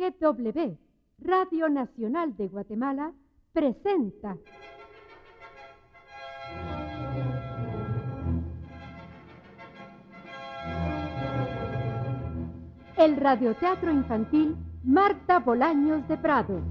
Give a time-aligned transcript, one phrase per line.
[0.00, 0.78] RGW,
[1.18, 3.12] Radio Nacional de Guatemala,
[3.52, 4.34] presenta.
[12.96, 16.62] El radioteatro infantil Marta Bolaños de Prado.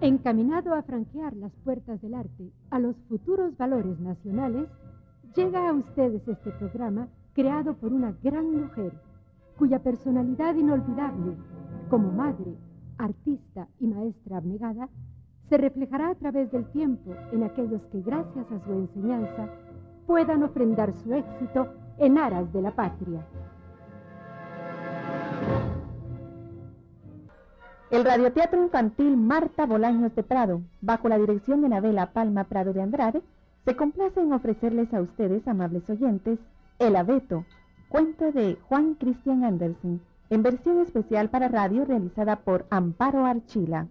[0.00, 4.68] Encaminado a franquear las puertas del arte a los futuros valores nacionales,
[5.34, 8.92] llega a ustedes este programa creado por una gran mujer,
[9.58, 11.36] cuya personalidad inolvidable,
[11.90, 12.54] como madre,
[12.98, 14.88] artista y maestra abnegada,
[15.48, 19.48] se reflejará a través del tiempo en aquellos que gracias a su enseñanza
[20.06, 21.68] puedan ofrendar su éxito
[21.98, 23.26] en aras de la patria.
[27.90, 32.82] El radioteatro infantil Marta Bolaños de Prado, bajo la dirección de Nabela Palma Prado de
[32.82, 33.22] Andrade,
[33.64, 36.38] se complace en ofrecerles a ustedes, amables oyentes,
[36.80, 37.44] El Abeto,
[37.88, 43.86] cuento de Juan Christian Andersen, en versión especial para radio realizada por Amparo Archila.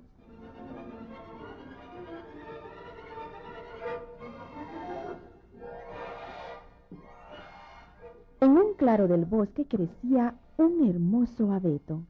[8.42, 12.02] En un claro del bosque crecía un hermoso abeto.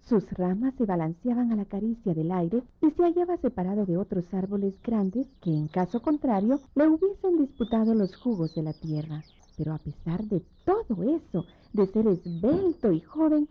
[0.00, 4.24] Sus ramas se balanceaban a la caricia del aire y se hallaba separado de otros
[4.32, 9.22] árboles grandes que, en caso contrario, le hubiesen disputado los jugos de la tierra.
[9.56, 13.48] Pero a pesar de todo eso, de ser esbelto y joven,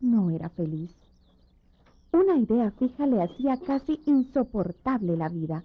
[0.00, 0.94] no era feliz.
[2.12, 5.64] Una idea fija le hacía casi insoportable la vida.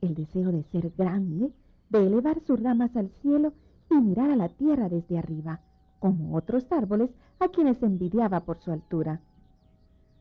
[0.00, 1.52] El deseo de ser grande,
[1.90, 3.52] de elevar sus ramas al cielo
[3.90, 5.60] y mirar a la tierra desde arriba,
[5.98, 9.20] como otros árboles a quienes envidiaba por su altura.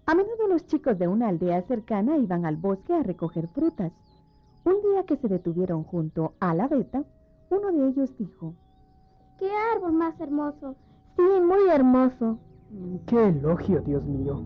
[0.05, 3.91] A menudo los chicos de una aldea cercana iban al bosque a recoger frutas.
[4.63, 7.03] Un día que se detuvieron junto a la veta,
[7.49, 8.55] uno de ellos dijo,
[9.37, 10.75] ¡Qué árbol más hermoso!
[11.15, 12.39] Sí, muy hermoso.
[13.05, 14.43] ¡Qué elogio, Dios mío!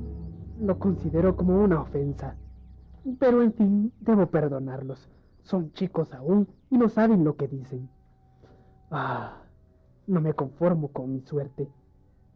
[0.59, 2.35] Lo considero como una ofensa.
[3.19, 5.09] Pero en fin, debo perdonarlos.
[5.43, 7.89] Son chicos aún y no saben lo que dicen.
[8.91, 9.37] Ah,
[10.07, 11.69] no me conformo con mi suerte.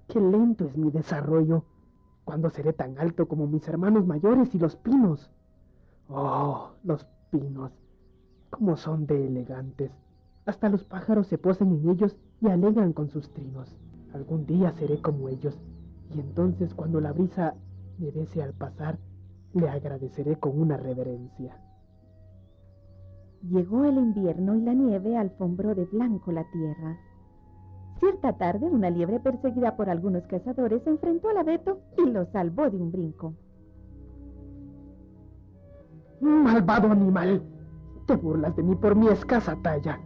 [0.08, 1.66] Qué lento es mi desarrollo.
[2.24, 5.30] ¿Cuándo seré tan alto como mis hermanos mayores y los pinos?
[6.10, 7.72] Oh, los pinos.
[8.50, 9.92] ¿Cómo son de elegantes?
[10.46, 13.76] Hasta los pájaros se posan en ellos y alegran con sus trinos.
[14.14, 15.58] Algún día seré como ellos,
[16.14, 17.56] y entonces cuando la brisa
[17.98, 18.98] me bese al pasar,
[19.54, 21.58] le agradeceré con una reverencia.
[23.42, 26.98] Llegó el invierno y la nieve alfombró de blanco la tierra.
[28.00, 32.78] Cierta tarde, una liebre perseguida por algunos cazadores enfrentó al abeto y lo salvó de
[32.78, 33.34] un brinco.
[36.22, 37.42] Malvado animal,
[38.06, 40.00] te burlas de mí por mi escasa talla.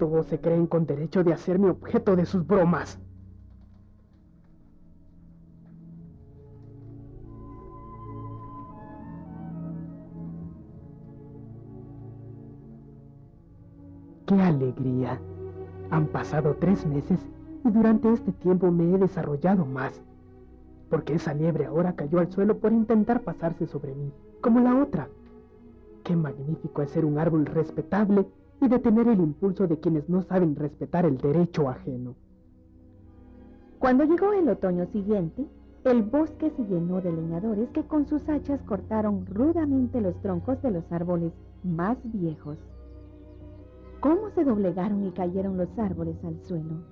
[0.00, 2.98] Todos se creen con derecho de hacerme objeto de sus bromas.
[14.26, 15.20] ¡Qué alegría!
[15.90, 17.20] Han pasado tres meses
[17.62, 20.00] y durante este tiempo me he desarrollado más,
[20.88, 25.10] porque esa liebre ahora cayó al suelo por intentar pasarse sobre mí, como la otra.
[26.04, 28.26] Qué magnífico es ser un árbol respetable
[28.60, 32.14] y de tener el impulso de quienes no saben respetar el derecho ajeno.
[33.78, 35.46] Cuando llegó el otoño siguiente,
[35.84, 40.70] el bosque se llenó de leñadores que con sus hachas cortaron rudamente los troncos de
[40.70, 41.32] los árboles
[41.64, 42.58] más viejos
[44.00, 46.82] cómo se doblegaron y cayeron los árboles al suelo.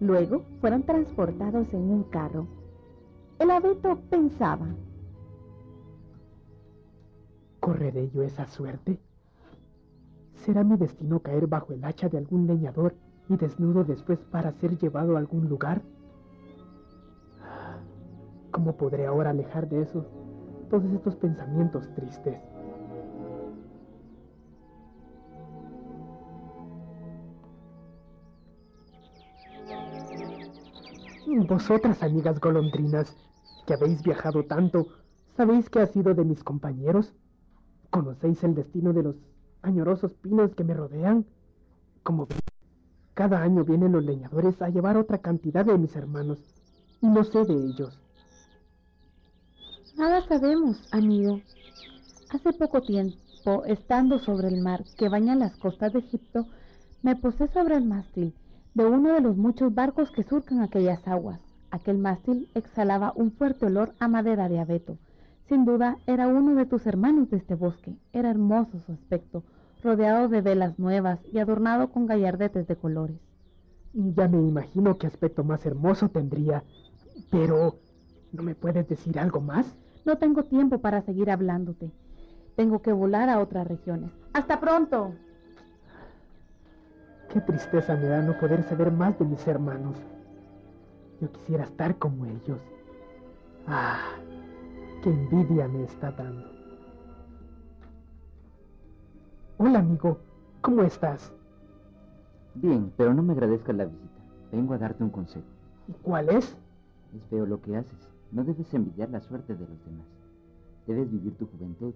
[0.00, 2.46] Luego fueron transportados en un carro.
[3.38, 4.68] El abeto pensaba.
[7.60, 9.00] ¿Correré yo esa suerte?
[10.48, 12.94] ¿Será mi destino caer bajo el hacha de algún leñador
[13.28, 15.82] y desnudo después para ser llevado a algún lugar?
[18.50, 20.06] ¿Cómo podré ahora alejar de eso
[20.70, 22.40] todos estos pensamientos tristes?
[31.46, 33.14] Vosotras, amigas golondrinas,
[33.66, 34.86] que habéis viajado tanto,
[35.36, 37.12] ¿sabéis qué ha sido de mis compañeros?
[37.90, 39.16] ¿Conocéis el destino de los
[39.62, 41.24] añorosos pinos que me rodean?
[42.02, 42.40] Como veis,
[43.14, 46.38] cada año vienen los leñadores a llevar otra cantidad de mis hermanos,
[47.00, 47.98] y no sé de ellos.
[49.96, 51.40] Nada sabemos, amigo.
[52.30, 56.46] Hace poco tiempo, estando sobre el mar que baña las costas de Egipto,
[57.02, 58.34] me posé sobre el mástil
[58.74, 61.40] de uno de los muchos barcos que surcan aquellas aguas.
[61.70, 64.96] Aquel mástil exhalaba un fuerte olor a madera de abeto.
[65.48, 67.96] Sin duda era uno de tus hermanos de este bosque.
[68.12, 69.42] Era hermoso su aspecto,
[69.82, 73.16] rodeado de velas nuevas y adornado con gallardetes de colores.
[73.94, 76.64] Ya me imagino qué aspecto más hermoso tendría.
[77.30, 77.76] Pero,
[78.32, 79.74] ¿no me puedes decir algo más?
[80.04, 81.90] No tengo tiempo para seguir hablándote.
[82.54, 84.10] Tengo que volar a otras regiones.
[84.34, 85.14] ¡Hasta pronto!
[87.32, 89.96] Qué tristeza me da no poder saber más de mis hermanos.
[91.22, 92.58] Yo quisiera estar como ellos.
[93.66, 94.12] Ah,
[95.02, 96.48] qué envidia me está dando.
[99.58, 100.18] Hola amigo,
[100.60, 101.32] ¿cómo estás?
[102.54, 104.20] Bien, pero no me agradezcas la visita.
[104.50, 105.46] Vengo a darte un consejo.
[105.86, 106.56] ¿Y cuál es?
[107.14, 108.08] Es feo lo que haces.
[108.32, 110.06] No debes envidiar la suerte de los demás.
[110.86, 111.94] Debes vivir tu juventud,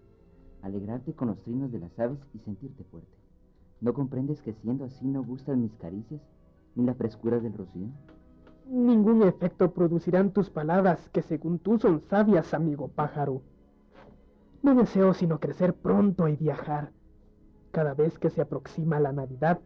[0.62, 3.16] alegrarte con los trinos de las aves y sentirte fuerte.
[3.80, 6.20] ¿No comprendes que siendo así no gustan mis caricias
[6.76, 7.88] ni la frescura del rocío?
[8.66, 13.42] Ningún efecto producirán tus palabras que según tú son sabias, amigo pájaro.
[14.62, 16.92] No deseo sino crecer pronto y viajar.
[17.72, 19.58] Cada vez que se aproxima la Navidad,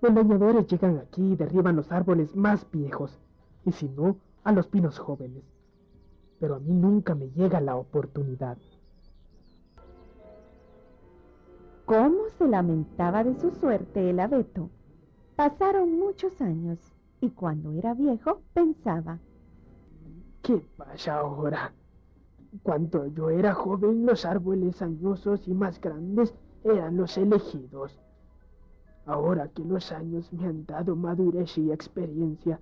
[0.00, 3.18] los leñadores llegan aquí y derriban los árboles más viejos,
[3.64, 5.44] y si no, a los pinos jóvenes.
[6.38, 8.58] Pero a mí nunca me llega la oportunidad.
[11.86, 14.70] ¿Cómo se lamentaba de su suerte el abeto?
[15.36, 16.91] Pasaron muchos años
[17.22, 19.20] y cuando era viejo pensaba,
[20.42, 21.72] ¿Qué pasa ahora?
[22.64, 26.34] Cuando yo era joven, los árboles añosos y más grandes
[26.64, 27.96] eran los elegidos.
[29.06, 32.60] Ahora que los años me han dado madurez y experiencia,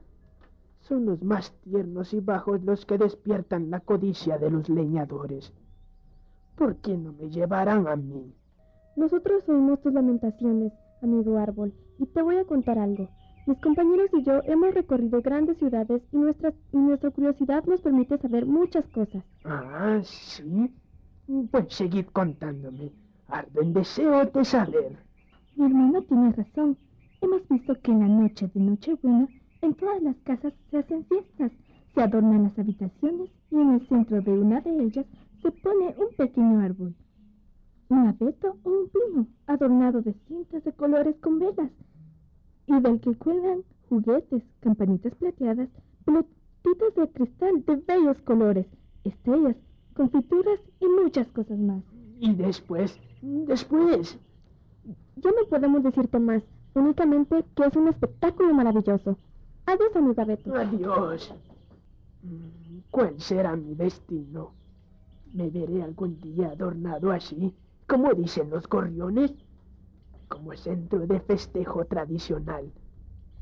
[0.80, 5.54] son los más tiernos y bajos los que despiertan la codicia de los leñadores.
[6.54, 8.34] ¿Por qué no me llevarán a mí?
[8.94, 13.08] Nosotros oímos tus lamentaciones, amigo árbol, y te voy a contar algo.
[13.46, 18.18] Mis compañeros y yo hemos recorrido grandes ciudades y nuestra, y nuestra curiosidad nos permite
[18.18, 19.24] saber muchas cosas.
[19.44, 20.70] Ah, sí.
[21.50, 22.92] Pues seguid contándome.
[23.28, 24.98] Ardo en deseo de saber.
[25.56, 26.76] Mi hermano tiene razón.
[27.20, 29.28] Hemos visto que en la noche de Nochebuena
[29.62, 31.52] en todas las casas se hacen fiestas,
[31.94, 35.06] se adornan las habitaciones y en el centro de una de ellas
[35.42, 36.94] se pone un pequeño árbol.
[37.88, 41.70] Un abeto o un pino adornado de cintas de colores con velas
[42.70, 45.68] y del que cuelgan juguetes, campanitas plateadas,
[46.04, 48.66] pelotitas de cristal de bellos colores,
[49.04, 49.56] estrellas,
[49.94, 51.82] confituras y muchas cosas más.
[52.20, 54.18] Y después, después.
[55.16, 56.42] Ya no podemos decirte más,
[56.74, 59.18] únicamente que es un espectáculo maravilloso.
[59.66, 60.54] Adiós, amiga Beto.
[60.54, 61.34] Adiós.
[62.90, 64.52] ¿Cuál será mi destino?
[65.32, 67.52] ¿Me veré algún día adornado así,
[67.86, 69.32] como dicen los gorriones?
[70.30, 72.72] ¿Como centro de festejo tradicional?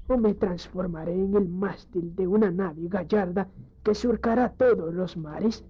[0.09, 3.47] ¿O me transformaré en el mástil de una nave gallarda
[3.85, 5.65] que surcará todos los mares?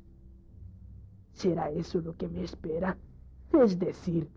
[1.32, 2.96] ¿Será eso lo que me espera?
[3.52, 4.30] Es decir,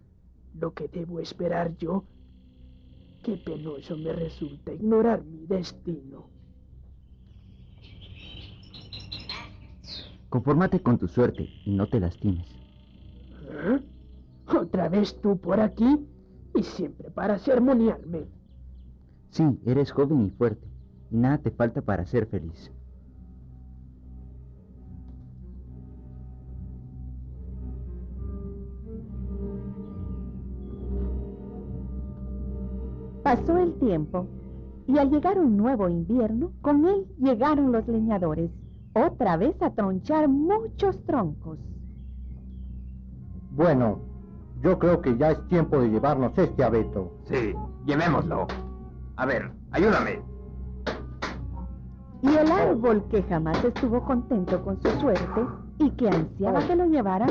[0.59, 2.03] lo que debo esperar yo.
[3.23, 6.29] Qué penoso me resulta ignorar mi destino.
[10.29, 12.47] Confórmate con tu suerte y no te lastimes.
[13.51, 13.79] ¿Eh?
[14.47, 16.07] ¿Otra vez tú por aquí?
[16.53, 18.25] Y siempre para sermonearme.
[19.29, 20.67] Sí, eres joven y fuerte,
[21.09, 22.71] y nada te falta para ser feliz.
[33.23, 34.27] Pasó el tiempo
[34.87, 38.51] y al llegar un nuevo invierno, con él llegaron los leñadores,
[38.93, 41.59] otra vez a tronchar muchos troncos.
[43.51, 43.99] Bueno,
[44.61, 47.11] yo creo que ya es tiempo de llevarnos este abeto.
[47.25, 47.53] Sí,
[47.85, 48.47] llevémoslo.
[49.17, 50.21] A ver, ayúdame.
[52.21, 55.45] Y el árbol que jamás estuvo contento con su suerte
[55.79, 57.25] y que ansiaba que lo llevara,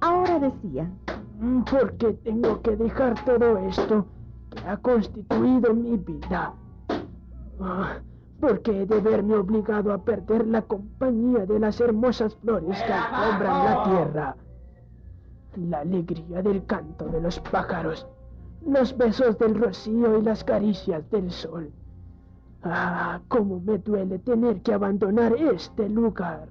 [0.00, 0.90] ahora decía,
[1.42, 4.06] Mm, ¿Por qué tengo que dejar todo esto
[4.50, 6.54] que ha constituido mi vida?
[7.60, 7.96] Ah,
[8.40, 12.92] ¿Por qué he de verme obligado a perder la compañía de las hermosas flores que
[12.92, 14.36] alfombran la tierra?
[15.56, 18.06] La alegría del canto de los pájaros,
[18.66, 21.70] los besos del rocío y las caricias del sol.
[22.62, 26.48] Ah, cómo me duele tener que abandonar este lugar.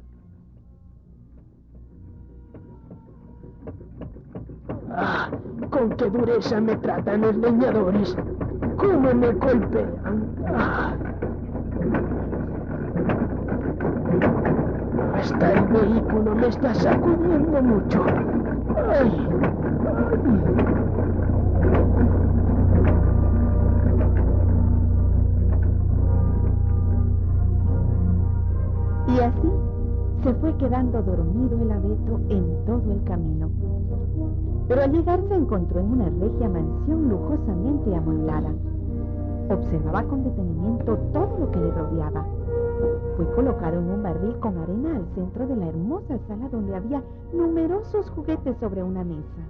[4.91, 5.31] Ah,
[5.69, 8.15] con qué dureza me tratan los leñadores.
[8.77, 10.35] Cómo me golpean.
[10.47, 10.95] Ah.
[15.15, 18.05] Hasta el vehículo me está sacudiendo mucho.
[29.07, 29.49] Y así
[30.23, 33.49] se fue quedando dormido el abeto en todo el camino.
[34.67, 38.53] Pero al llegar se encontró en una regia mansión lujosamente amueblada.
[39.49, 42.25] observaba con detenimiento todo lo que le rodeaba.
[43.15, 47.03] Fue colocado en un barril con arena al centro de la hermosa sala donde había
[47.33, 49.41] numerosos juguetes sobre una mesa.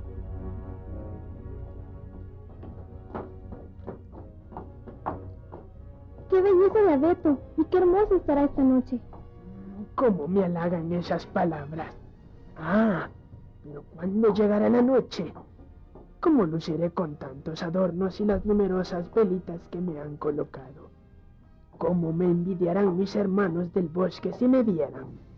[6.30, 7.38] ¡Qué belleza de abeto!
[7.58, 9.00] ¡Y qué hermoso estará esta noche!
[9.96, 11.94] ¿Cómo me halagan esas palabras?
[12.58, 13.10] Ah,
[13.64, 15.34] pero ¿cuándo llegará la noche?
[16.20, 20.91] ¿Cómo luciré con tantos adornos y las numerosas velitas que me han colocado?
[21.82, 25.31] ¿Cómo me envidiarán mis hermanos del bosque si me vieran?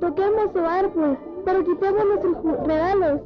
[0.00, 1.18] Qué hermoso árbol.
[1.44, 3.20] Pero quitémonos los ju- regalos.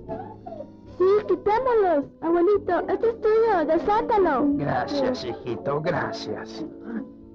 [0.98, 2.04] Sí, quitémoslos.
[2.20, 4.46] Abuelito, esto es tuyo, desátalo.
[4.54, 6.64] Gracias, hijito, gracias.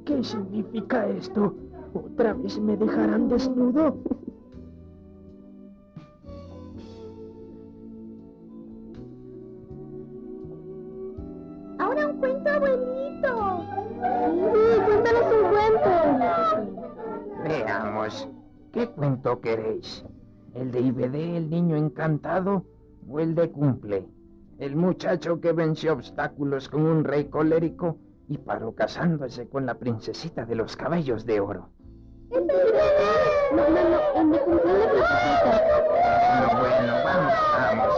[0.05, 1.53] ¿Qué significa esto?
[1.93, 3.97] ¿Otra vez me dejarán desnudo?
[19.25, 20.05] ¿Qué cuento queréis?
[20.53, 22.63] ¿El de Ibedé, el niño encantado,
[23.09, 24.05] o el de Cumple?
[24.59, 27.97] El muchacho que venció obstáculos con un rey colérico
[28.29, 31.69] y paró casándose con la princesita de los cabellos de oro.
[32.29, 32.53] Bueno,
[37.03, 37.93] vamos, vamos.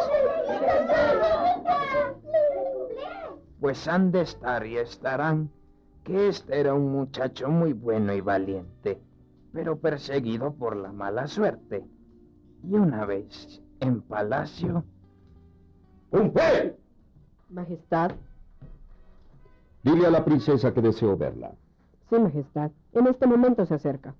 [3.59, 5.51] Pues han de estar y estarán
[6.05, 9.01] que este era un muchacho muy bueno y valiente,
[9.57, 11.83] pero perseguido por la mala suerte.
[12.63, 14.83] Y una vez, en palacio,
[16.11, 16.77] ¡Cumple!
[17.49, 18.11] Majestad,
[19.81, 21.53] Dile a la princesa que deseo verla.
[22.07, 22.69] sí, Majestad.
[22.93, 24.13] En este momento se acerca.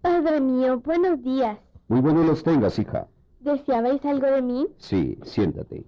[0.00, 1.58] Padre mío, buenos días.
[1.88, 3.08] Muy buenos los tengas, hija.
[3.40, 4.68] ¿Deseabais algo de mí?
[4.78, 5.84] Sí, siéntate.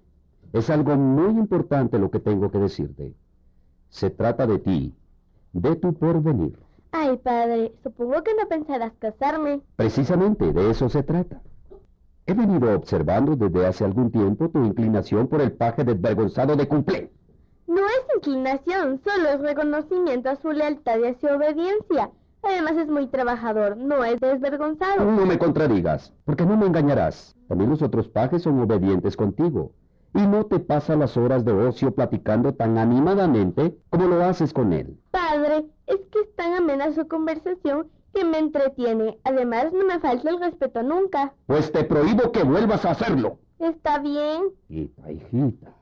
[0.53, 3.15] Es algo muy importante lo que tengo que decirte.
[3.89, 4.93] Se trata de ti,
[5.53, 6.57] de tu porvenir.
[6.91, 9.61] Ay, padre, supongo que no pensarás casarme.
[9.75, 11.41] Precisamente de eso se trata.
[12.25, 17.11] He venido observando desde hace algún tiempo tu inclinación por el paje desvergonzado de Cumplé.
[17.67, 22.11] No es inclinación, solo es reconocimiento a su lealtad y a su obediencia.
[22.43, 25.05] Además es muy trabajador, no es desvergonzado.
[25.05, 27.35] No me contradigas, porque no me engañarás.
[27.47, 29.71] También los otros pajes son obedientes contigo.
[30.13, 34.73] Y no te pasa las horas de ocio platicando tan animadamente como lo haces con
[34.73, 34.97] él.
[35.11, 39.19] Padre, es que es tan amena su conversación que me entretiene.
[39.23, 41.33] Además, no me falta el respeto nunca.
[41.45, 43.37] Pues te prohíbo que vuelvas a hacerlo.
[43.59, 44.43] Está bien.
[44.69, 45.73] Hijita, hijita.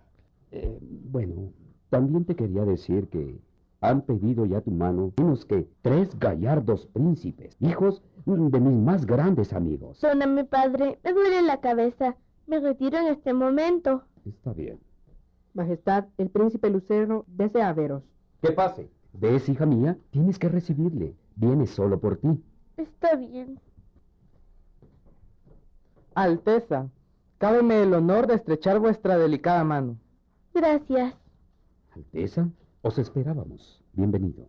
[0.52, 1.52] Eh, bueno,
[1.90, 3.40] también te quería decir que
[3.82, 9.54] han pedido ya tu mano menos que tres gallardos príncipes, hijos de mis más grandes
[9.54, 10.00] amigos.
[10.00, 12.16] Perdóname, padre, me duele la cabeza.
[12.48, 14.04] Me retiro en este momento.
[14.26, 14.80] Está bien.
[15.54, 18.04] Majestad, el príncipe Lucero desea veros.
[18.42, 18.90] Que pase.
[19.14, 19.98] ¿Ves, hija mía?
[20.12, 21.16] Tienes que recibirle.
[21.36, 22.44] Viene solo por ti.
[22.78, 23.60] Está bien.
[26.16, 26.90] Alteza,
[27.38, 29.98] cábeme el honor de estrechar vuestra delicada mano.
[30.54, 31.16] Gracias.
[31.96, 32.50] Alteza,
[32.82, 33.82] os esperábamos.
[33.94, 34.48] Bienvenido.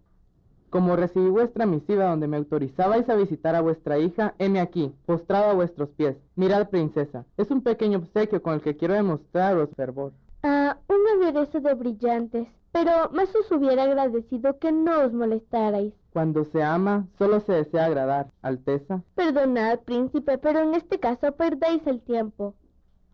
[0.70, 5.50] Como recibí vuestra misiva donde me autorizabais a visitar a vuestra hija, heme aquí, postrado
[5.50, 6.16] a vuestros pies.
[6.36, 10.12] Mirad, princesa, es un pequeño obsequio con el que quiero demostraros fervor.
[10.44, 12.48] Ah, un aderezo de brillantes.
[12.72, 15.92] Pero más os hubiera agradecido que no os molestarais.
[16.12, 19.02] Cuando se ama, solo se desea agradar, Alteza.
[19.16, 22.54] Perdonad, príncipe, pero en este caso perdéis el tiempo.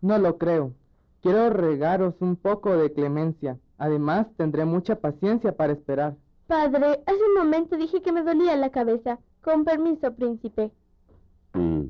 [0.02, 0.72] No lo creo.
[1.22, 3.58] Quiero regaros un poco de clemencia.
[3.78, 6.16] Además, tendré mucha paciencia para esperar.
[6.46, 9.18] Padre, hace un momento dije que me dolía la cabeza.
[9.42, 10.72] Con permiso, príncipe.
[11.54, 11.84] Mm.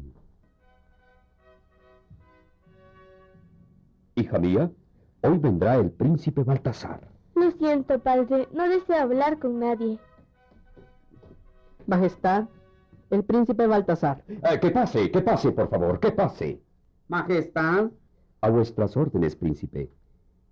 [4.15, 4.71] Hija mía,
[5.23, 7.07] hoy vendrá el príncipe Baltasar.
[7.35, 9.99] Lo siento, padre, no deseo hablar con nadie.
[11.87, 12.47] Majestad,
[13.11, 14.25] el príncipe Baltasar.
[14.29, 16.63] Eh, que pase, que pase, por favor, que pase.
[17.09, 17.91] Majestad.
[18.41, 19.91] A vuestras órdenes, príncipe.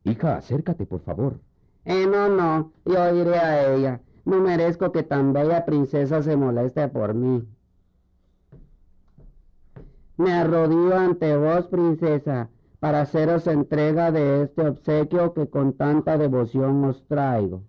[0.04, 1.40] Hija, acércate, por favor.
[1.84, 4.00] Eh, no, no, yo iré a ella.
[4.24, 7.46] No merezco que tan bella princesa se moleste por mí.
[10.16, 12.48] Me arrodillo ante vos, princesa,
[12.80, 17.62] para haceros entrega de este obsequio que con tanta devoción os traigo.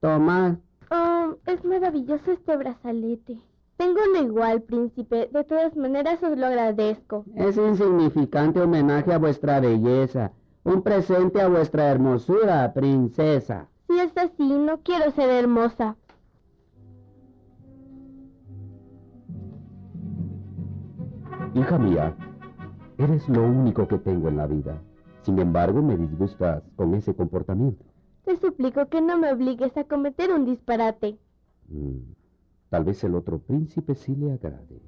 [0.00, 0.56] Tomad,
[0.92, 3.38] Oh, es maravilloso este brazalete.
[3.76, 5.30] Tengo uno igual, príncipe.
[5.32, 7.24] De todas maneras os lo agradezco.
[7.36, 10.32] Es insignificante homenaje a vuestra belleza.
[10.64, 13.68] Un presente a vuestra hermosura, princesa.
[13.88, 15.96] Si es así, no quiero ser hermosa.
[21.54, 22.14] Hija mía,
[22.98, 24.80] eres lo único que tengo en la vida.
[25.22, 27.84] Sin embargo, me disgustas con ese comportamiento.
[28.24, 31.18] Te suplico que no me obligues a cometer un disparate.
[31.68, 32.12] Mm,
[32.68, 34.80] tal vez el otro príncipe sí le agrade.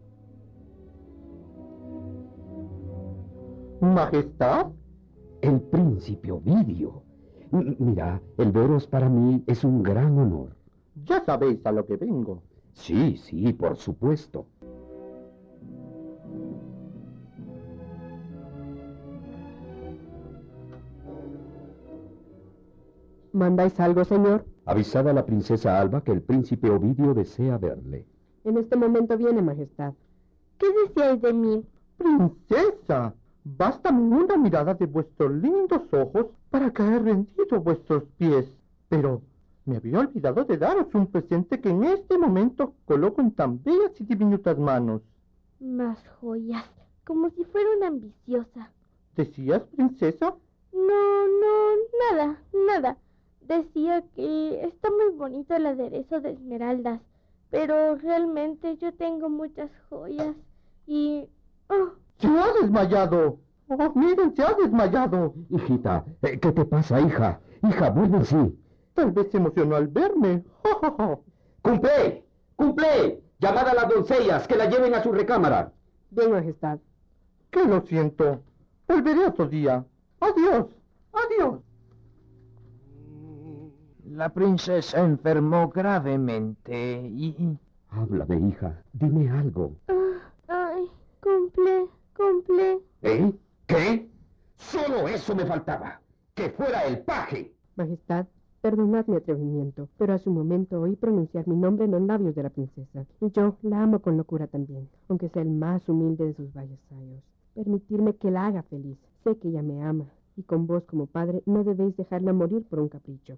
[3.81, 4.69] Majestad.
[5.43, 7.03] El príncipe Ovidio.
[7.53, 10.57] M- Mira, el veros para mí es un gran honor.
[11.05, 12.43] Ya sabéis a lo que vengo.
[12.73, 14.47] Sí, sí, por supuesto.
[23.33, 24.45] ¿Mandáis algo, señor?
[24.67, 28.07] Avisad a la princesa Alba que el príncipe Ovidio desea verle.
[28.45, 29.95] En este momento viene, Majestad.
[30.59, 31.65] ¿Qué decíais de mí?
[31.97, 38.47] Princesa, bástame una mirada de vuestros lindos ojos para caer rendido a vuestros pies.
[38.89, 39.23] Pero
[39.65, 43.93] me había olvidado de daros un presente que en este momento coloco en tan bellas
[44.01, 45.03] y diminutas manos.
[45.61, 46.65] Más joyas,
[47.05, 48.71] como si fuera una ambiciosa.
[49.17, 50.35] ¿Decías, princesa?
[50.73, 51.77] No, no,
[52.11, 52.99] nada, nada.
[53.43, 57.01] Decía que está muy bonito el aderezo de esmeraldas,
[57.51, 60.35] pero realmente yo tengo muchas joyas
[60.87, 61.29] y...
[61.69, 61.93] ¡Oh!
[62.23, 63.41] ¡Se ha desmayado!
[63.67, 65.35] ¡Oh, miren, se ha desmayado!
[65.51, 67.41] Hijita, eh, ¿qué te pasa, hija?
[67.69, 68.59] Hija, vuelve en sí.
[68.95, 70.45] Tal vez se emocionó al verme.
[71.63, 72.25] ¡Cumple!
[72.55, 73.23] ¡Cumple!
[73.41, 75.73] Llamad a las doncellas que la lleven a su recámara.
[76.11, 76.79] Bien, Majestad.
[77.51, 78.41] Que lo siento.
[78.87, 79.85] Volveré otro día.
[80.21, 80.67] Adiós.
[81.13, 81.61] Adiós.
[84.05, 87.59] La princesa enfermó gravemente y...
[87.91, 88.81] Háblame, hija.
[88.93, 89.73] Dime algo.
[89.89, 90.89] Ah, ¡Ay!
[91.21, 91.89] Cumple,
[92.23, 92.81] cumple.
[93.03, 93.33] ¿Eh?
[93.67, 94.09] ¿Qué?
[94.57, 96.01] Solo eso me faltaba.
[96.35, 97.53] Que fuera el paje.
[97.77, 98.27] Majestad,
[98.61, 102.45] perdonad mi atrevimiento, pero a su momento oí pronunciar mi nombre en los labios de
[102.45, 103.05] la princesa.
[103.21, 106.79] Y yo la amo con locura también, aunque sea el más humilde de sus vasallos.
[107.55, 108.99] Permitirme que la haga feliz.
[109.25, 110.07] Sé que ella me ama,
[110.37, 113.37] y con vos como padre no debéis dejarla morir por un capricho.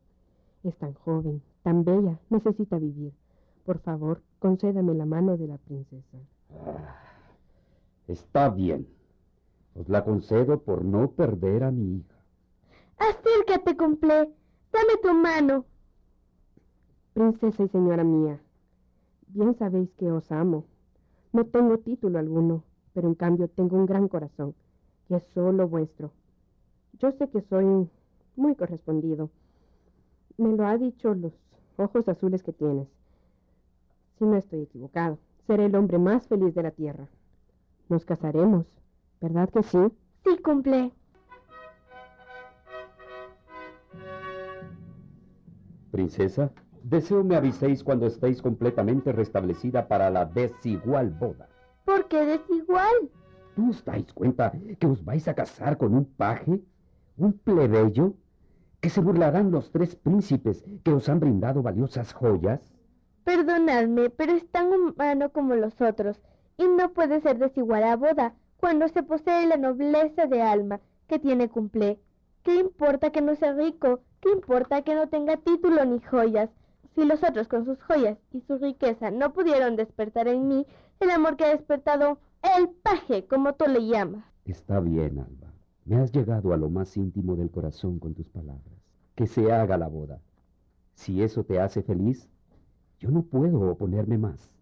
[0.62, 3.12] Es tan joven, tan bella, necesita vivir.
[3.64, 6.18] Por favor, concédame la mano de la princesa.
[8.08, 8.86] Está bien.
[9.74, 12.14] Os la concedo por no perder a mi hija.
[12.98, 14.30] Acércate, cumple.
[14.72, 15.64] Dame tu mano.
[17.14, 18.40] Princesa y señora mía,
[19.28, 20.64] bien sabéis que os amo.
[21.32, 24.54] No tengo título alguno, pero en cambio tengo un gran corazón,
[25.06, 26.10] que es solo vuestro.
[26.98, 27.88] Yo sé que soy
[28.34, 29.30] muy correspondido.
[30.38, 31.32] Me lo ha dicho los
[31.76, 32.88] ojos azules que tienes.
[34.18, 37.06] Si no estoy equivocado, seré el hombre más feliz de la tierra.
[37.88, 38.66] Nos casaremos,
[39.20, 39.78] ¿verdad que sí?
[40.24, 40.92] Sí, cumple.
[45.90, 46.50] Princesa,
[46.82, 51.48] deseo me aviséis cuando estéis completamente restablecida para la desigual boda.
[51.84, 53.10] ¿Por qué desigual?
[53.56, 56.60] ¿No os dais cuenta que os vais a casar con un paje?
[57.16, 58.14] ¿Un plebeyo?
[58.80, 62.60] ¿Que se burlarán los tres príncipes que os han brindado valiosas joyas?
[63.24, 66.20] Perdonadme, pero es tan humano como los otros,
[66.56, 71.18] y no puede ser desigual a boda cuando se posee la nobleza de alma que
[71.18, 71.98] tiene cumple.
[72.42, 74.00] ¿Qué importa que no sea rico?
[74.20, 76.50] ¿Qué importa que no tenga título ni joyas?
[76.94, 80.66] Si los otros con sus joyas y su riqueza no pudieron despertar en mí
[81.00, 82.18] el amor que ha despertado
[82.56, 84.24] el paje, como tú le llamas.
[84.44, 85.52] Está bien, Alba.
[85.84, 88.74] Me has llegado a lo más íntimo del corazón con tus palabras.
[89.14, 90.20] Que se haga la boda.
[90.94, 92.28] Si eso te hace feliz,
[92.98, 94.53] yo no puedo oponerme más.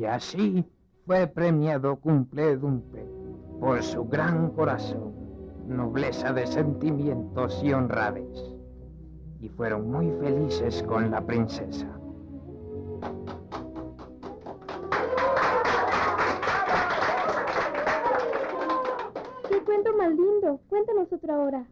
[0.00, 0.64] Y así
[1.04, 3.06] fue premiado Cumple Dumpe
[3.60, 5.12] por su gran corazón,
[5.68, 8.56] nobleza de sentimientos y honradez.
[9.42, 11.86] Y fueron muy felices con la princesa.
[19.50, 20.60] ¡Qué cuento más lindo!
[20.70, 21.66] Cuéntanos otra hora.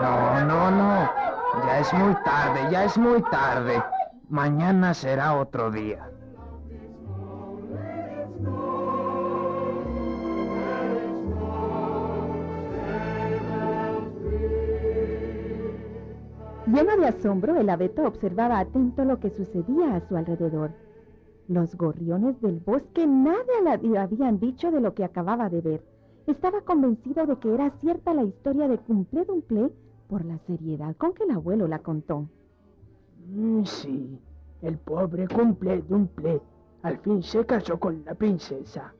[0.00, 1.10] No, no, no.
[1.66, 3.82] Ya es muy tarde, ya es muy tarde.
[4.30, 6.08] Mañana será otro día.
[16.68, 20.70] Lleno de asombro, el abeto observaba atento lo que sucedía a su alrededor.
[21.48, 23.42] Los gorriones del bosque nada
[23.82, 25.84] le habían dicho de lo que acababa de ver.
[26.28, 29.72] Estaba convencido de que era cierta la historia de Cumple Dumple
[30.06, 32.28] por la seriedad con que el abuelo la contó.
[33.32, 34.18] Mm, sí,
[34.60, 36.40] el pobre Cumple Dumple
[36.82, 38.92] al fin se casó con la princesa,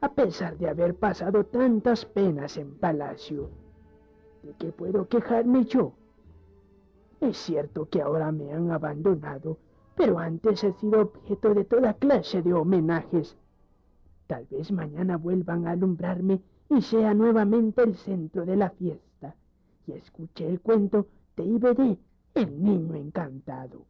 [0.00, 3.50] a pesar de haber pasado tantas penas en palacio.
[4.44, 5.92] ¿De qué puedo quejarme yo?
[7.20, 9.58] Es cierto que ahora me han abandonado,
[9.96, 13.36] pero antes he sido objeto de toda clase de homenajes.
[14.28, 19.34] Tal vez mañana vuelvan a alumbrarme y sea nuevamente el centro de la fiesta.
[19.88, 21.98] Y escuché el cuento de IBD,
[22.34, 23.86] el niño encantado.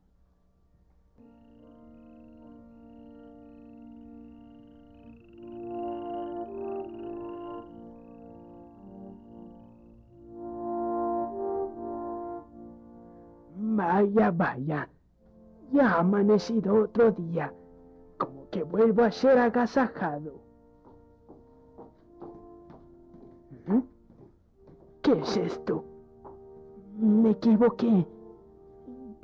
[13.56, 14.88] Vaya, vaya.
[15.72, 17.52] Ya ha amanecido otro día.
[18.18, 20.40] Como que vuelvo a ser agasajado.
[23.66, 23.80] ¿Mm?
[25.02, 25.84] ¿Qué es esto?
[26.98, 28.06] Me equivoqué.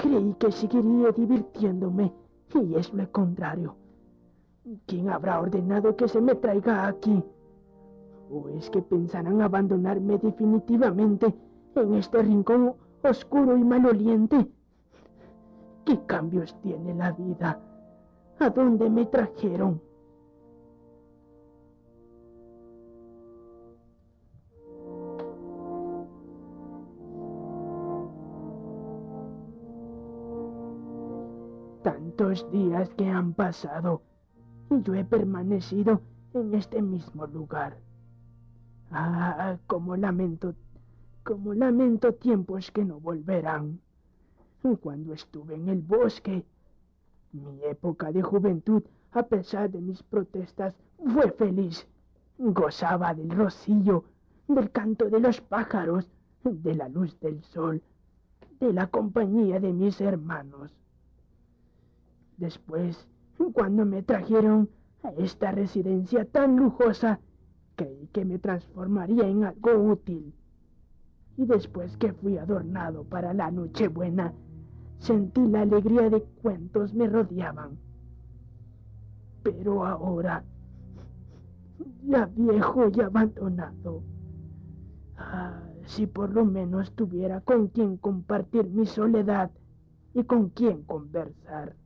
[0.01, 2.13] Creí que seguiría divirtiéndome
[2.55, 3.77] y es lo contrario.
[4.87, 7.23] ¿Quién habrá ordenado que se me traiga aquí?
[8.31, 11.35] ¿O es que pensarán abandonarme definitivamente
[11.75, 14.47] en este rincón oscuro y maloliente.
[15.85, 17.61] ¿Qué cambios tiene la vida?
[18.39, 19.81] ¿A dónde me trajeron?
[32.21, 34.03] Tantos días que han pasado
[34.69, 36.03] y yo he permanecido
[36.35, 37.79] en este mismo lugar.
[38.91, 40.55] Ah, cómo lamento
[41.25, 43.81] como lamento tiempos que no volverán.
[44.83, 46.45] Cuando estuve en el bosque,
[47.33, 51.89] mi época de juventud, a pesar de mis protestas, fue feliz.
[52.37, 54.05] Gozaba del rocío,
[54.47, 56.07] del canto de los pájaros,
[56.45, 57.83] de la luz del sol,
[58.61, 60.77] de la compañía de mis hermanos.
[62.41, 63.07] Después,
[63.53, 64.71] cuando me trajeron
[65.03, 67.21] a esta residencia tan lujosa,
[67.77, 70.33] creí que me transformaría en algo útil
[71.37, 74.33] y después que fui adornado para la Nochebuena,
[75.01, 77.79] sentí la alegría de cuentos me rodeaban.
[79.43, 80.43] Pero ahora,
[82.07, 84.03] ya viejo y abandonado,
[85.19, 89.51] ah, si por lo menos tuviera con quien compartir mi soledad
[90.15, 91.77] y con quien conversar.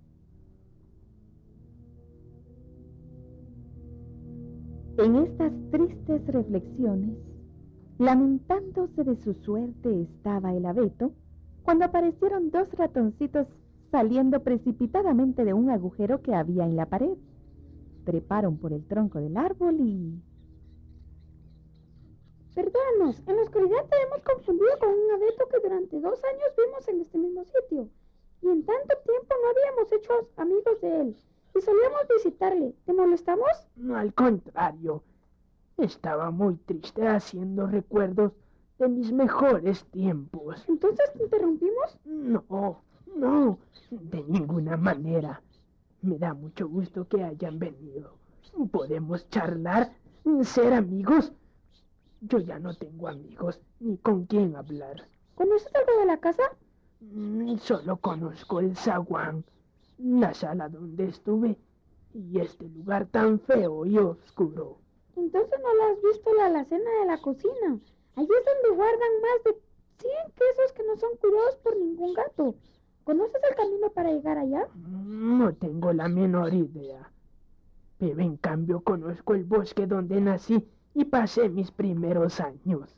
[4.96, 7.18] En estas tristes reflexiones,
[7.98, 11.12] Lamentándose de su suerte estaba el abeto
[11.62, 13.46] cuando aparecieron dos ratoncitos
[13.92, 17.16] saliendo precipitadamente de un agujero que había en la pared.
[18.04, 20.20] Treparon por el tronco del árbol y...
[22.57, 26.88] Perdónanos, en la oscuridad te hemos confundido con un abeto que durante dos años vimos
[26.88, 27.88] en este mismo sitio.
[28.42, 31.16] Y en tanto tiempo no habíamos hecho amigos de él.
[31.55, 32.75] Y solíamos visitarle.
[32.85, 33.49] ¿Te molestamos?
[33.77, 35.03] No, al contrario.
[35.77, 38.33] Estaba muy triste haciendo recuerdos
[38.79, 40.64] de mis mejores tiempos.
[40.69, 41.99] ¿Entonces te interrumpimos?
[42.05, 42.83] No,
[43.17, 43.59] no,
[43.90, 45.43] de ninguna manera.
[46.03, 48.19] Me da mucho gusto que hayan venido.
[48.71, 49.93] ¿Podemos charlar?
[50.43, 51.33] ¿Ser amigos?
[52.21, 55.09] Yo ya no tengo amigos ni con quién hablar.
[55.35, 56.43] ¿Conoces algo de la casa?
[57.01, 59.45] Mm, solo conozco el zaguán,
[59.98, 61.59] la sala donde estuve
[62.12, 64.78] y este lugar tan feo y oscuro.
[65.16, 67.78] Entonces no la has visto la alacena de la cocina.
[68.16, 69.61] Allí es donde guardan más de
[69.98, 72.54] 100 quesos que no son cuidados por ningún gato.
[73.04, 74.68] ¿Conoces el camino para llegar allá?
[74.74, 77.11] No tengo la menor idea.
[77.98, 82.96] Pero en cambio conozco el bosque donde nací y pasé mis primeros años.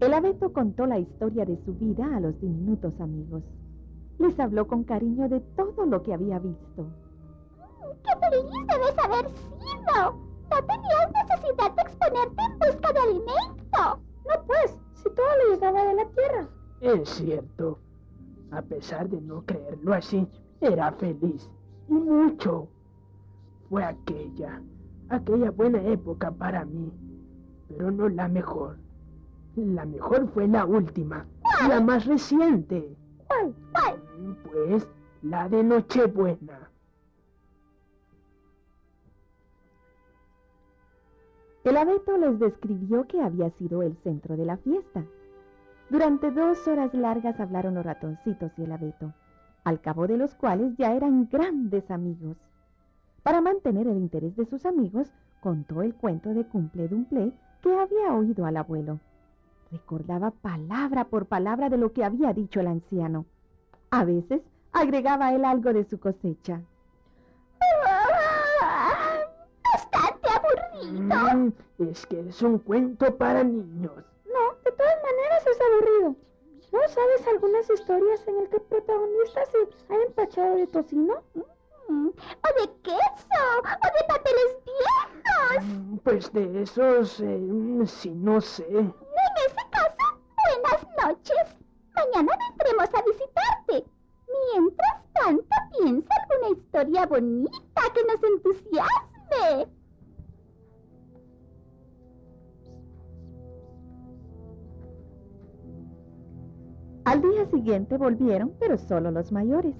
[0.00, 3.42] El abeto contó la historia de su vida a los diminutos amigos
[4.18, 6.86] les habló con cariño de todo lo que había visto.
[8.04, 10.28] ¡Qué feliz debes haber sido!
[10.50, 14.00] No tenías necesidad de exponerte en busca de alimento.
[14.26, 16.48] No pues, si todo le llegaba de la tierra.
[16.80, 17.78] Es cierto.
[18.50, 20.26] A pesar de no creerlo así,
[20.60, 21.48] era feliz.
[21.88, 22.68] Y mucho.
[23.68, 24.62] Fue aquella,
[25.10, 26.90] aquella buena época para mí.
[27.68, 28.78] Pero no la mejor.
[29.66, 31.26] La mejor fue la última,
[31.68, 32.96] la más reciente.
[33.26, 33.52] ¿Cuál?
[33.72, 34.36] ¿Cuál?
[34.44, 34.88] Pues
[35.22, 36.70] la de Nochebuena.
[41.64, 45.04] El abeto les describió que había sido el centro de la fiesta.
[45.90, 49.12] Durante dos horas largas hablaron los ratoncitos y el abeto,
[49.64, 52.36] al cabo de los cuales ya eran grandes amigos.
[53.24, 58.14] Para mantener el interés de sus amigos, contó el cuento de Cumple Dumple que había
[58.14, 59.00] oído al abuelo.
[59.70, 63.26] Recordaba palabra por palabra de lo que había dicho el anciano.
[63.90, 64.40] A veces
[64.72, 66.62] agregaba él algo de su cosecha.
[69.72, 71.36] Bastante aburrido.
[71.36, 71.52] Mm,
[71.90, 73.92] es que es un cuento para niños.
[74.26, 76.16] No, de todas maneras es aburrido.
[76.72, 81.14] ¿No sabes algunas historias en las que el protagonista se ha empachado de tocino?
[81.88, 85.64] Mm, o de queso, o de papeles viejos.
[85.64, 87.40] Mm, Pues de esos, eh,
[87.86, 88.66] sí, no sé.
[90.48, 91.56] Buenas noches.
[91.94, 93.90] Mañana vendremos a visitarte.
[94.54, 99.68] Mientras tanto, piensa alguna historia bonita que nos entusiasme.
[107.04, 109.74] Al día siguiente volvieron, pero solo los mayores,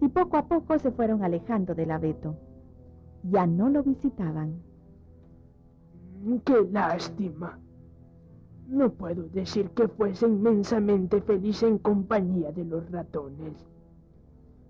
[0.00, 2.34] y poco a poco se fueron alejando del abeto.
[3.24, 4.62] Ya no lo visitaban.
[6.44, 7.58] Qué lástima.
[8.68, 13.66] No puedo decir que fuese inmensamente feliz en compañía de los ratones.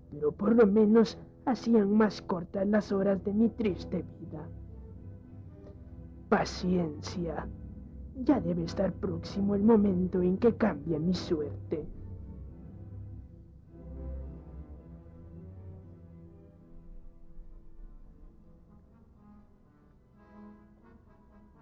[0.09, 4.47] Pero por lo menos hacían más cortas las horas de mi triste vida.
[6.29, 7.45] Paciencia.
[8.23, 11.85] Ya debe estar próximo el momento en que cambie mi suerte.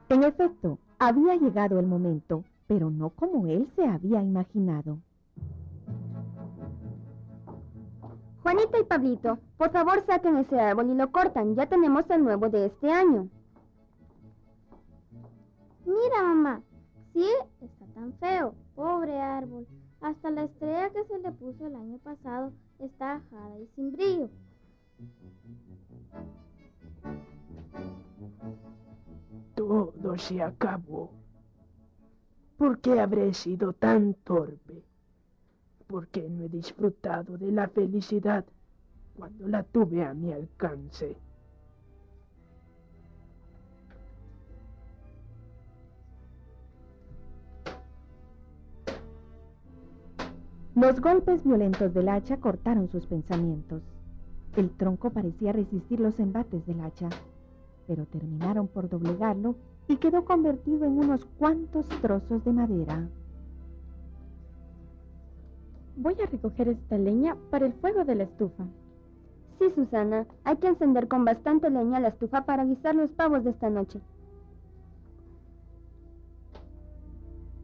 [0.09, 4.99] En efecto, había llegado el momento, pero no como él se había imaginado.
[8.43, 11.55] Juanita y Pablito, por favor saquen ese árbol y lo cortan.
[11.55, 13.27] Ya tenemos el nuevo de este año.
[15.85, 16.61] Mira, mamá,
[17.13, 17.27] sí,
[17.61, 18.55] está tan feo.
[18.75, 19.67] Pobre árbol.
[19.99, 24.29] Hasta la estrella que se le puso el año pasado está ajada y sin brillo.
[29.57, 31.09] Todo se acabó.
[32.59, 34.83] ¿Por qué habré sido tan torpe?
[35.87, 38.45] ¿Por qué no he disfrutado de la felicidad
[39.15, 41.17] cuando la tuve a mi alcance?
[50.75, 53.81] Los golpes violentos del hacha cortaron sus pensamientos.
[54.55, 57.09] El tronco parecía resistir los embates del hacha,
[57.87, 59.55] pero terminaron por doblegarlo
[59.87, 63.07] y quedó convertido en unos cuantos trozos de madera.
[65.95, 68.65] Voy a recoger esta leña para el fuego de la estufa.
[69.57, 73.49] Sí, Susana, hay que encender con bastante leña la estufa para guisar los pavos de
[73.51, 73.99] esta noche.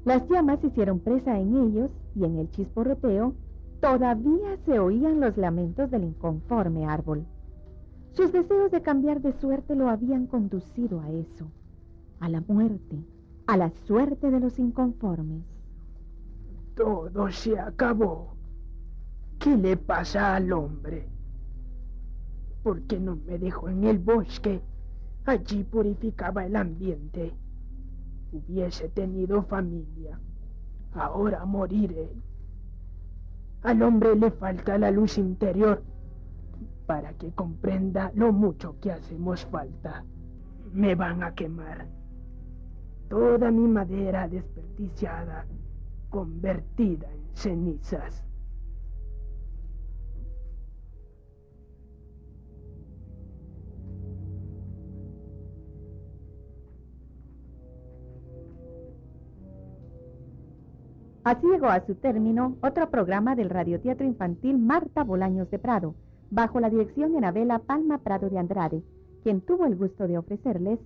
[0.06, 3.36] Las llamas hicieron presa en ellos y en el chisporroteo
[3.80, 7.26] todavía se oían los lamentos del inconforme árbol.
[8.14, 11.48] Sus deseos de cambiar de suerte lo habían conducido a eso,
[12.20, 13.04] a la muerte,
[13.48, 15.44] a la suerte de los inconformes.
[16.76, 18.36] Todo se acabó.
[19.40, 21.08] ¿Qué le pasa al hombre?
[22.62, 24.62] ¿Por qué no me dejó en el bosque?
[25.26, 27.34] Allí purificaba el ambiente.
[28.32, 30.20] Hubiese tenido familia.
[30.94, 32.12] Ahora moriré.
[33.64, 35.82] Al hombre le falta la luz interior
[36.86, 40.04] para que comprenda lo mucho que hacemos falta.
[40.72, 41.88] Me van a quemar.
[43.10, 45.46] Toda mi madera desperdiciada,
[46.10, 48.24] convertida en cenizas.
[61.24, 65.96] Así llegó a su término otro programa del radioteatro infantil Marta Bolaños de Prado,
[66.34, 68.82] bajo la dirección de Anabela Palma Prado de Andrade,
[69.22, 70.80] quien tuvo el gusto de ofrecerles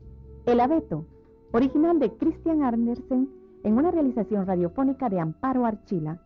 [0.45, 1.05] El Abeto,
[1.53, 3.29] original de Christian Andersen
[3.63, 6.19] en una realización radiofónica de Amparo Archila.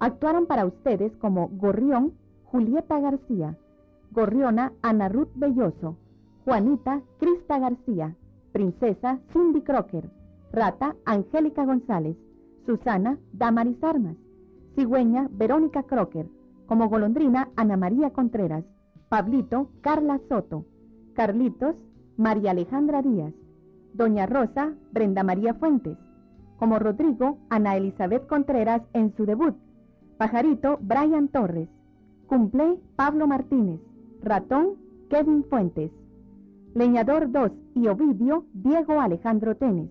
[0.00, 2.12] Actuaron para ustedes como Gorrión,
[2.44, 3.56] Julieta García,
[4.12, 5.96] Gorriona, Ana Ruth Belloso,
[6.44, 8.16] Juanita, Crista García,
[8.52, 10.10] Princesa, Cindy Crocker,
[10.52, 12.16] Rata, Angélica González,
[12.66, 14.16] Susana, Damaris Armas,
[14.74, 16.26] Cigüeña, Verónica Crocker,
[16.68, 18.62] como golondrina, Ana María Contreras,
[19.08, 20.66] Pablito, Carla Soto,
[21.14, 21.74] Carlitos,
[22.18, 23.32] María Alejandra Díaz,
[23.94, 25.96] Doña Rosa, Brenda María Fuentes,
[26.58, 29.56] como Rodrigo, Ana Elizabeth Contreras en su debut,
[30.18, 31.70] Pajarito, Brian Torres,
[32.26, 33.80] Cumple, Pablo Martínez,
[34.22, 34.74] Ratón,
[35.08, 35.90] Kevin Fuentes,
[36.74, 39.88] Leñador 2 y Ovidio, Diego Alejandro Tenes,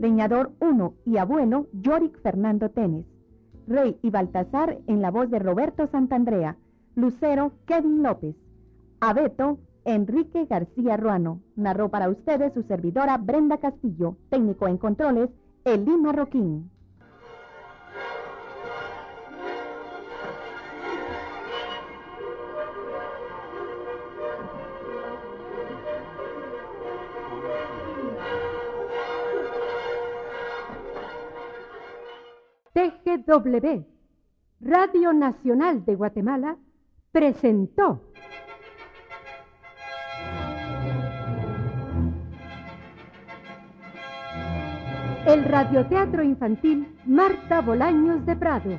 [0.00, 3.06] Leñador 1 y Abuelo, Yorick Fernando Tenes,
[3.68, 6.56] Rey y Baltasar en la voz de Roberto Santandrea,
[6.94, 8.34] Lucero Kevin López,
[9.00, 11.40] Abeto Enrique García Ruano.
[11.54, 15.30] Narró para ustedes su servidora Brenda Castillo, técnico en controles
[15.64, 16.70] Elí Marroquín.
[33.28, 33.84] TGW,
[34.62, 36.56] Radio Nacional de Guatemala,
[37.12, 38.00] presentó
[45.26, 48.70] el radioteatro infantil Marta Bolaños de Prado.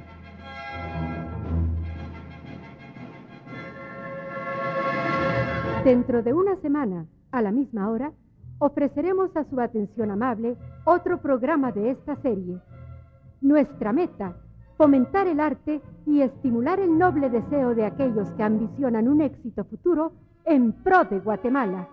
[5.83, 8.13] Dentro de una semana, a la misma hora,
[8.57, 12.59] ofreceremos a su atención amable otro programa de esta serie.
[13.41, 14.35] Nuestra meta,
[14.77, 20.13] fomentar el arte y estimular el noble deseo de aquellos que ambicionan un éxito futuro
[20.45, 21.87] en pro de Guatemala.